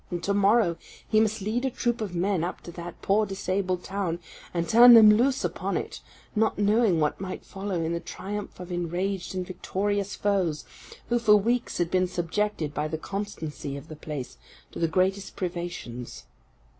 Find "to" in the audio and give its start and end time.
0.23-0.33, 2.61-2.71, 14.71-14.79